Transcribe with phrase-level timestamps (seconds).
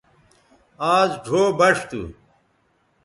[0.95, 2.01] آز ڙھو بݜ تھو